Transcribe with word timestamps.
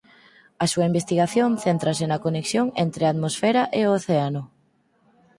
A 0.63 0.65
súa 0.71 0.87
investigación 0.91 1.49
céntrase 1.65 2.03
na 2.07 2.21
conexión 2.25 2.67
entre 2.83 3.01
a 3.05 3.11
atmosfera 3.13 3.61
e 3.79 3.81
o 3.89 3.93
océano. 3.99 4.41